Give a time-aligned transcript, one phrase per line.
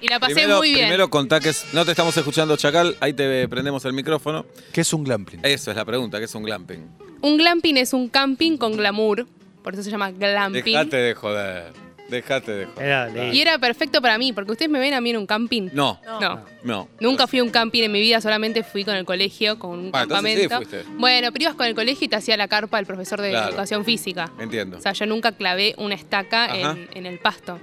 [0.00, 0.80] y la pasé Primero, muy bien.
[0.86, 4.46] primero contá que es- no te estamos escuchando, Chacal, ahí te prendemos el micrófono.
[4.72, 5.40] ¿Qué es un glamping?
[5.42, 6.86] Eso es la pregunta, ¿qué es un glamping?
[7.22, 9.26] Un glamping es un camping con glamour,
[9.62, 10.62] por eso se llama glamping.
[10.64, 11.72] Dejate de joder.
[12.08, 12.86] Dejate de joder.
[12.86, 13.32] Era lindo.
[13.32, 15.68] Y era perfecto para mí, porque ustedes me ven a mí en un camping.
[15.72, 16.44] No, No.
[16.64, 16.88] no.
[17.00, 19.90] Nunca fui a un camping en mi vida, solamente fui con el colegio, con un
[19.92, 20.56] Ah, entonces sí campamento.
[20.78, 20.90] fuiste.
[20.98, 23.48] Bueno, pero ibas con el colegio y te hacía la carpa el profesor de Claro.
[23.50, 24.32] educación física.
[24.38, 24.78] Entiendo.
[24.78, 26.56] O sea, yo nunca clavé una estaca Ajá.
[26.72, 27.58] en, en el pasto.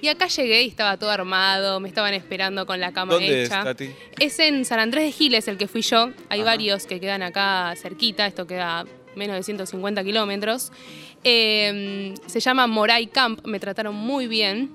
[0.00, 3.48] Y acá llegué y estaba todo armado, me estaban esperando con la cama ¿Dónde es,
[3.48, 3.64] hecha.
[3.64, 3.90] Tati?
[4.20, 6.10] Es en San Andrés de Giles el que fui yo.
[6.28, 6.50] Hay Ajá.
[6.50, 8.84] varios que quedan acá cerquita, esto queda
[9.18, 10.72] menos de 150 kilómetros.
[11.24, 14.70] Eh, se llama Moray Camp, me trataron muy bien.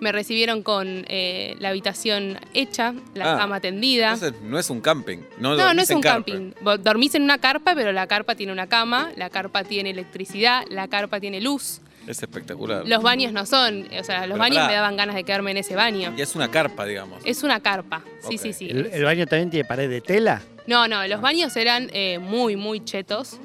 [0.00, 4.12] Me recibieron con eh, la habitación hecha, la Ah, cama tendida.
[4.12, 5.18] Entonces no es un camping.
[5.38, 6.24] No, No, es un carpa.
[6.24, 6.52] camping.
[6.82, 10.88] Dormís en una carpa, pero la carpa tiene una cama, la carpa tiene electricidad, la
[10.88, 11.80] carpa tiene luz.
[12.06, 12.86] Es espectacular.
[12.88, 14.68] Los baños no son, o sea, los Pero baños pará.
[14.68, 16.14] me daban ganas de quedarme en ese baño.
[16.16, 17.20] Y es una carpa, digamos.
[17.24, 18.68] Es una carpa, sí, sí, sí.
[18.70, 20.40] ¿El, el baño también tiene pared de tela?
[20.66, 23.38] No, no, los baños eran eh, muy, muy chetos.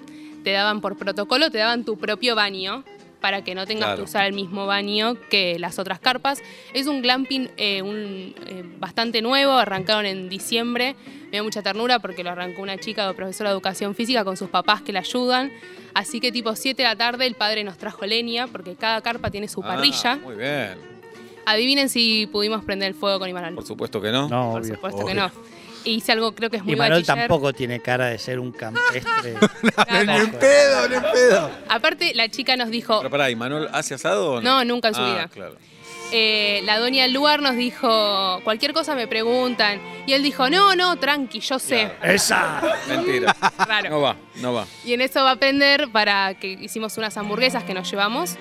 [0.43, 2.83] Te daban por protocolo, te daban tu propio baño
[3.21, 3.97] para que no tengas Claro.
[3.99, 6.41] que usar el mismo baño que las otras carpas.
[6.73, 10.95] Es un glamping eh, un, eh, bastante nuevo, arrancaron en diciembre.
[11.31, 14.35] Me da mucha ternura porque lo arrancó una chica o profesora de educación física con
[14.35, 15.53] sus papás que la ayudan.
[15.93, 19.31] Así que tipo 7 de la tarde el padre nos trajo leña porque cada carpa
[19.31, 20.17] tiene su Ah, parrilla.
[20.17, 20.75] muy bien.
[21.45, 23.55] Adivinen si pudimos prender el fuego con Imanol.
[23.55, 24.27] Por supuesto que no.
[24.29, 24.75] No, Por obvio.
[24.75, 25.31] supuesto que no.
[25.85, 27.27] Hice algo creo que es muy Y Manuel bachiller.
[27.27, 29.35] tampoco tiene cara de ser un campestre.
[29.75, 30.13] Claro.
[30.13, 31.49] Ni en pedo, ni en pedo.
[31.69, 34.59] Aparte, la chica nos dijo, Pero pará, ¿y Manuel hace asado o no?
[34.59, 35.27] No, nunca en su Ah, vida.
[35.27, 35.55] claro.
[36.11, 39.81] eh, la doña del lugar nos dijo, cualquier cosa me preguntan.
[40.05, 41.91] Y él dijo, no, no, tranqui, yo sé.
[42.03, 42.61] ¡Esa!
[42.87, 43.35] Mentira.
[43.67, 43.89] Raro.
[43.89, 44.65] No va, no va.
[44.85, 48.35] Y en eso va a aprender para que hicimos unas hamburguesas que nos llevamos.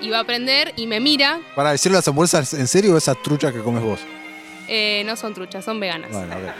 [0.00, 1.40] Y va a aprender y me mira.
[1.54, 4.00] Para decirle las hamburguesas, ¿en serio o esas truchas que comes vos?
[4.68, 6.10] Eh, no son truchas, son veganas.
[6.12, 6.52] Bueno, a ver.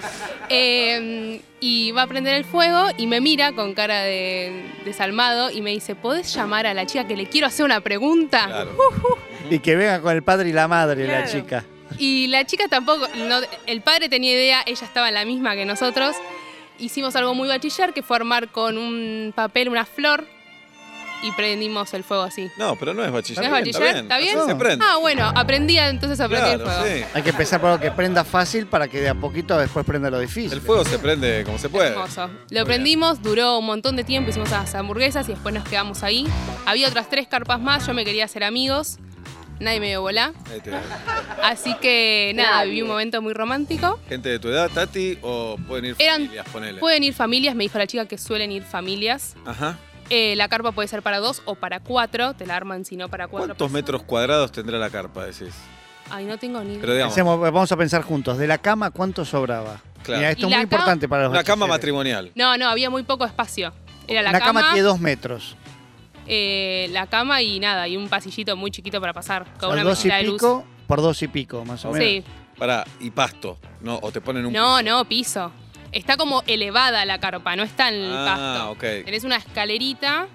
[0.49, 5.62] Eh, y va a prender el fuego y me mira con cara de desalmado y
[5.62, 8.47] me dice, ¿podés llamar a la chica que le quiero hacer una pregunta?
[8.47, 8.71] Claro.
[9.49, 11.65] Y que venga con el padre y la madre, la chica.
[11.99, 15.65] Y la chica tampoco, no- el padre tenía idea, ella estaba en la misma que
[15.65, 16.17] nosotros.
[16.81, 20.27] Hicimos algo muy bachiller, que fue armar con un papel una flor
[21.22, 22.50] y prendimos el fuego así.
[22.56, 23.38] No, pero no es bachiller.
[23.49, 23.97] ¿No es bachiller?
[23.97, 24.38] ¿Está bien?
[24.38, 24.84] Así se prende.
[24.87, 26.97] Ah, bueno, aprendí entonces a prender claro, el fuego.
[26.97, 27.04] sí.
[27.15, 30.10] Hay que empezar por algo que prenda fácil para que de a poquito después prenda
[30.10, 30.53] lo difícil.
[30.53, 31.91] El fuego se prende como se puede.
[31.91, 32.28] Hermoso.
[32.28, 36.03] Muy Lo prendimos, duró un montón de tiempo, hicimos las hamburguesas y después nos quedamos
[36.03, 36.26] ahí.
[36.66, 38.99] Había otras tres carpas más, yo me quería hacer amigos.
[39.59, 40.34] Nadie me dio bola.
[40.53, 40.71] Ahí te-
[41.43, 43.99] Así que nada, viví un momento muy romántico.
[44.06, 46.78] Gente de tu edad, Tati, o pueden ir Eran- familias, ponele.
[46.78, 49.34] Pueden ir familias, me dijo la chica que suelen ir familias.
[49.47, 49.78] Ajá.
[50.11, 52.34] Eh, la carpa puede ser para dos o para cuatro.
[52.34, 53.49] Te la arman si no para cuatro.
[53.49, 53.72] ¿Cuántos personas.
[53.72, 55.55] metros cuadrados tendrá la carpa, decís?
[56.11, 56.94] Ay, no tengo ni Pero idea.
[57.06, 58.39] digamos, Pensemos, vamos a pensar juntos.
[58.39, 59.81] De la cama, ¿cuánto sobraba?
[60.05, 60.25] Claro.
[60.28, 61.78] Esto Y es la muy cama- importante para los una cama bachilleres.
[61.81, 62.33] matrimonial.
[62.37, 63.72] No, no, había muy poco espacio.
[64.06, 65.56] Era la Una cama, cama, tiene dos metros.
[66.28, 69.47] eh, la cama y nada, y un pasillito muy chiquito para pasar.
[69.59, 70.34] Con una dos y mesita de luz.
[70.34, 72.06] pico por dos y pico, más o menos.
[72.09, 72.25] Sí.
[72.56, 73.59] Pará, y pasto.
[73.81, 74.53] No, o te ponen un.
[74.53, 75.50] No, no, piso.
[75.97, 78.71] Está como elevada la carpa, no está en el Ah, pasto.
[78.73, 79.05] ok.
[79.07, 80.27] Tenés una escalerita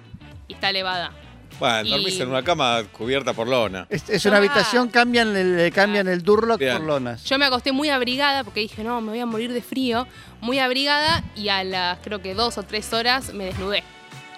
[0.48, 1.12] y está elevada.
[1.60, 3.86] Bueno, y- dormís en una cama cubierta por lona.
[3.88, 6.78] Es, es una habitación, cambian el, le cambian el Durlock Bien.
[6.78, 7.22] por lonas.
[7.24, 10.08] Yo me acosté muy abrigada porque dije, no, me voy a morir de frío.
[10.40, 13.84] Muy abrigada y a las creo que dos o tres horas me desnudé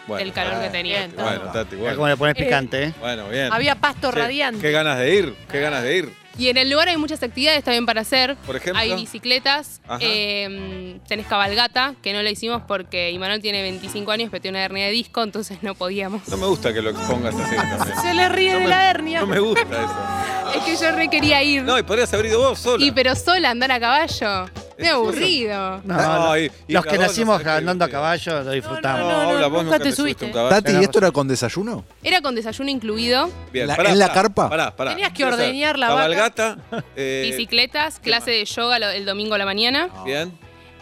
[0.06, 0.98] Bueno, del calor que tenía.
[0.98, 1.14] bien.
[1.16, 2.06] Bueno, Tati, bueno.
[2.08, 2.92] le pones Eh, picante, ¿eh?
[3.00, 3.52] Bueno, bien.
[3.52, 4.60] Había pasto radiante.
[4.60, 6.24] Qué ganas de ir, qué ganas de ir.
[6.36, 8.34] Y en el lugar hay muchas actividades también para hacer.
[8.44, 8.80] Por ejemplo.
[8.82, 14.42] Hay bicicletas, eh, tenés cabalgata, que no la hicimos porque Imanol tiene 25 años, pero
[14.42, 16.26] tiene una hernia de disco, entonces no podíamos.
[16.28, 17.98] No me gusta que lo expongas así también.
[18.02, 19.20] Se le ríe No de me- la hernia.
[19.20, 20.58] No me gusta eso.
[20.58, 21.62] Es que yo re quería ir.
[21.62, 22.84] No, y podrías haber ido vos sola.
[22.84, 24.46] y pero sola andar a caballo.
[24.78, 25.80] Me ¿En aburrido.
[25.84, 29.00] No, No, lo- y- y los que nacimos qué andando a caballo lo disfrutamos.
[29.00, 30.24] No, no, Paula, vos nunca te te subiste a subiste.
[30.26, 30.62] un caballo.
[30.62, 31.84] Tati, ¿y esto era con desayuno?
[32.02, 34.48] Era con desayuno incluido, Bien, ¿La- pará, en la carpa?
[34.48, 34.90] Pará, pará.
[34.90, 36.00] Tenías que ordeñar la vaca.
[36.02, 36.56] Cabalgata.
[36.96, 39.88] eh, bicicletas, clase de yoga lo- el domingo a la mañana.
[40.04, 40.32] Bien.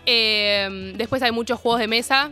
[0.06, 2.30] Eh, después hay muchos juegos de mesa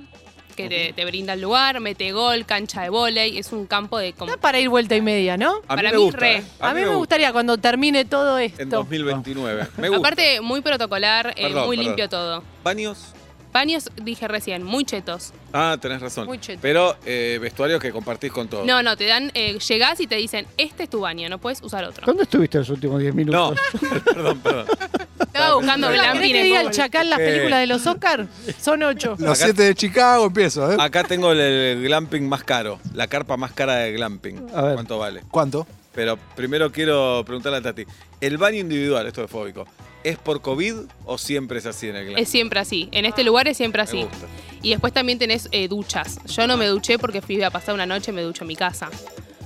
[0.63, 4.13] que te, te brinda el lugar, mete gol, cancha de vóley, es un campo de
[4.13, 4.37] como...
[4.39, 5.57] Para ir vuelta y media, ¿no?
[5.69, 6.19] A mí Para me mí, gusta.
[6.21, 6.37] re.
[6.37, 6.45] ¿eh?
[6.61, 8.63] A, mí me gustaría cuando termine todo esto.
[8.63, 9.67] En 2029.
[9.79, 9.99] Me gusta.
[10.01, 11.87] Aparte, muy protocolar, eh, Perdón, muy perdón.
[11.91, 12.43] limpio todo.
[12.65, 13.13] ¿Baños?
[13.53, 15.33] Baños, dije recién, muy chetos.
[15.53, 16.27] Ah, tenés razón.
[16.27, 16.61] Muy cheto.
[16.63, 18.65] Pero eh, vestuarios que compartís con todos.
[18.65, 21.61] No, no, te dan, eh, llegás y te dicen, este es tu baño, no puedes
[21.61, 22.07] usar otro.
[22.07, 23.59] ¿Dónde estuviste los últimos 10 No, minutos?
[24.05, 24.67] perdón, perdón.
[25.51, 27.25] Estaba buscando Hola, ¿Querés glamping que en diga el chacal las Eh.
[27.25, 28.27] películas de los Oscar?
[28.61, 29.17] Son ocho.
[29.19, 30.77] Los Acá- siete de Chicago empiezo, ¿eh?
[30.79, 34.47] Acá tengo el, el glamping más caro, la carpa más cara de glamping.
[34.55, 34.75] A ver.
[34.75, 35.23] ¿Cuánto vale?
[35.31, 35.67] ¿Cuánto?
[35.95, 37.85] Pero primero quiero preguntarle a Tati.
[38.21, 39.67] ¿El baño individual, esto es fóbico,
[40.05, 40.75] es por COVID
[41.05, 42.23] o siempre es así en el glamping?
[42.23, 42.89] Es siempre así.
[42.93, 44.03] En este lugar es siempre Me así.
[44.05, 44.27] gusta.
[44.63, 46.21] Y después también tenés eh, duchas.
[46.27, 48.89] Yo no me duché porque fui a pasar una noche, me ducho en mi casa.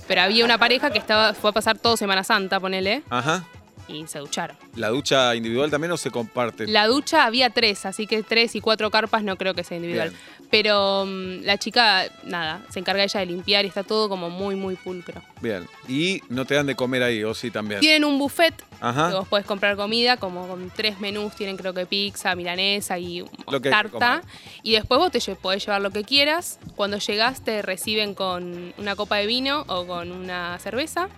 [0.07, 3.45] Pero había una pareja que estaba, fue a pasar todo Semana Santa, ponele, Ajá.
[3.89, 4.57] Y se ducharon.
[4.77, 6.67] ¿La ducha individual también o se comparte?
[6.67, 10.11] La ducha había tres, así que tres y cuatro carpas no creo que sea individual.
[10.11, 10.21] Bien.
[10.51, 14.55] Pero mm, la chica, nada, se encarga ella de limpiar y está todo como muy,
[14.55, 15.21] muy pulcro.
[15.41, 15.67] Bien.
[15.89, 17.81] Y no te dan de comer ahí, o sí también.
[17.81, 19.09] Tienen un buffet Ajá.
[19.11, 23.25] que vos podés comprar comida, como con tres menús, tienen creo que pizza, milanesa y
[23.51, 24.23] Lo que tarta.
[24.63, 26.59] Y después vos te podés llevar lo que quieras.
[26.77, 31.09] Cuando llegás te reciben con una copa de vino o con una cerveza.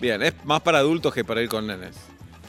[0.00, 1.96] Bien, es más para adultos que para ir con nenes.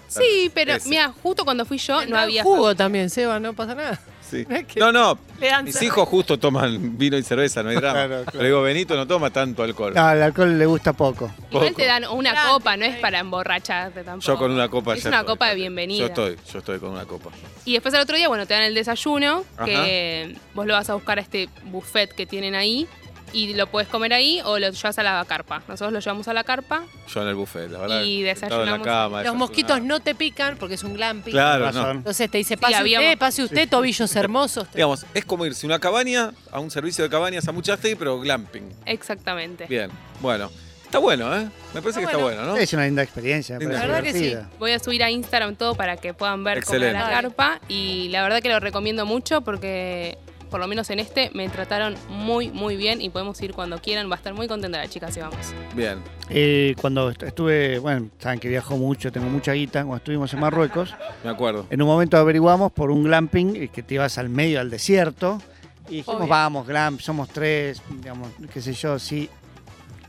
[0.07, 0.88] Sí, pero Ese.
[0.89, 3.99] mira, justo cuando fui yo no había jugo también, Seba, no pasa nada.
[4.21, 4.45] Sí.
[4.49, 5.17] Es que No, no.
[5.39, 5.85] le dan Mis cerveza.
[5.85, 7.94] hijos justo toman vino y cerveza, no hay drama.
[8.07, 8.31] Claro, claro.
[8.33, 9.94] Pero digo, Benito no toma tanto alcohol.
[9.94, 11.31] No, al alcohol le gusta poco.
[11.49, 11.75] Igual Poco.
[11.77, 14.25] te dan una copa, no es para emborracharte tampoco.
[14.33, 15.33] Yo con una copa Es ya una estoy.
[15.33, 15.99] copa de bienvenida.
[15.99, 17.29] Yo estoy, yo estoy con una copa.
[17.65, 20.94] Y después al otro día, bueno, te dan el desayuno, que vos lo vas a
[20.94, 22.88] buscar a este buffet que tienen ahí
[23.33, 25.62] y lo puedes comer ahí o lo llevas a la carpa.
[25.68, 26.83] Nosotros lo llevamos a la carpa.
[27.13, 28.01] Yo en el buffet, la verdad.
[28.03, 28.88] Y sentado en la desayunamos.
[28.88, 31.31] cama, Los mosquitos no te pican porque es un glamping.
[31.31, 31.91] Claro, no.
[31.91, 34.68] Entonces te dice, pase habíamos- usted, pase usted, tobillos hermosos.
[34.74, 38.19] Digamos, es como irse a una cabaña, a un servicio de cabañas a Muchaste, pero
[38.19, 38.69] glamping.
[38.85, 39.65] Exactamente.
[39.68, 39.89] Bien,
[40.21, 40.50] bueno.
[40.85, 41.50] Está bueno, ¿eh?
[41.73, 42.44] Me parece Está que está bueno.
[42.45, 42.56] ¿no?
[42.56, 43.59] Es una linda experiencia.
[43.59, 44.50] Linda La verdad que divertida.
[44.57, 47.21] Voy a subir a Instagram todo para que puedan ver cómo era la Excelente.
[47.21, 50.18] carpa y la verdad que lo recomiendo mucho porque
[50.49, 54.09] por lo menos en este me trataron muy muy bien y podemos ir cuando quieran,
[54.09, 55.38] va a estar muy contenta la chica si vamos.
[55.75, 55.99] Bien.
[56.29, 60.39] Eh, cuando est- estuve, bueno, saben que viajo mucho, tengo mucha guita, cuando estuvimos en
[60.39, 61.65] Marruecos, Me acuerdo.
[61.69, 65.41] en un momento averiguamos por un glamping eh, que te ibas al medio al desierto
[65.89, 66.29] y dijimos, Obvio.
[66.29, 69.29] vamos, glamp, somos tres, digamos, qué sé yo, sí.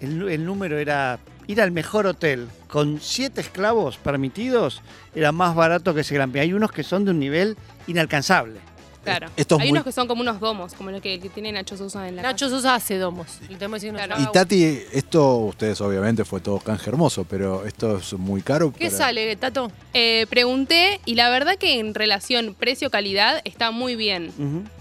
[0.00, 4.82] El, el número era ir al mejor hotel con siete esclavos permitidos,
[5.14, 6.40] era más barato que ese glamping.
[6.42, 7.56] Hay unos que son de un nivel
[7.86, 8.60] inalcanzable.
[9.04, 9.28] Claro.
[9.36, 11.50] Esto es Hay muy- unos que son como unos domos, como los que, que tiene
[11.52, 13.26] Nacho Sosa en la Nacho Sosa hace domos.
[13.48, 14.16] Decir Claro.
[14.18, 18.72] Y Tati, esto, ustedes obviamente fue todo canje hermoso, pero esto es muy caro.
[18.72, 19.70] ¿Qué para- sale, Tato?
[19.94, 24.32] Eh, pregunté y la verdad que en relación precio-calidad está muy bien.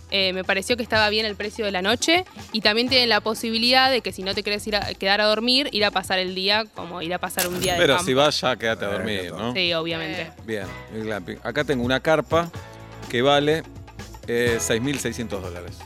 [0.10, 2.24] Eh, me pareció que estaba bien el precio de la noche
[2.54, 5.25] y también tienen la posibilidad de que si no te querés ir a, quedar a
[5.25, 8.06] dormir, ir a pasar el día como ir a pasar un día de Pero campo.
[8.06, 9.54] si vas ya, quédate a dormir, ¿no?
[9.54, 10.31] Sí, obviamente.
[10.46, 11.38] Bien, el glamping.
[11.44, 12.50] Acá tengo una carpa
[13.10, 13.64] que vale
[14.28, 15.78] eh, 6.600 dólares.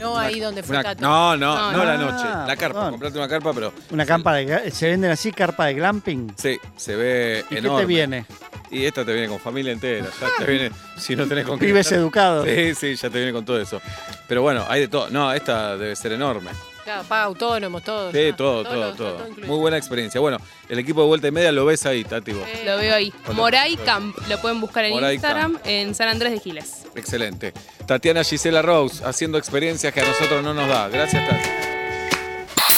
[0.00, 1.02] No ahí donde fue Una- Tato.
[1.02, 1.84] no, no, No, no, no.
[1.84, 2.24] la noche.
[2.46, 2.74] La carpa.
[2.80, 2.90] perdón.
[2.92, 6.32] Comprate una carpa, pero Una campa de, se venden así, carpa de glamping.
[6.36, 7.78] sí, se ve ¿Y enorme.
[7.78, 8.26] qué te viene?
[8.70, 10.06] Y esta te viene con familia entera.
[10.20, 12.46] Ya te viene, si no tenés con qué Pibes estar- educados.
[12.46, 13.80] Sí, sí, ya te viene con todo eso.
[14.28, 15.08] Pero bueno, hay de todo.
[15.10, 16.50] No, esta debe ser enorme.
[16.84, 18.10] Claro, paga autónomos, todo.
[18.12, 18.36] Sí, ya.
[18.36, 19.28] todo, todo, todo.
[19.28, 19.46] incluido.
[19.52, 20.20] Muy buena experiencia.
[20.20, 20.38] Bueno,
[20.68, 22.32] el equipo de vuelta y media lo ves ahí, Tati.
[22.32, 22.46] vos.
[22.48, 23.12] Eh, Lo veo ahí.
[23.34, 24.16] Moray Camp.
[24.28, 26.77] Lo pueden buscar en Moray Instagram, en San Andrés de Giles.
[26.98, 27.52] Excelente.
[27.86, 30.88] Tatiana Gisela Rose haciendo experiencias que a nosotros no nos da.
[30.88, 31.48] Gracias, Tati.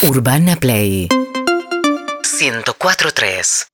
[0.07, 3.70] Urbana Play 104.3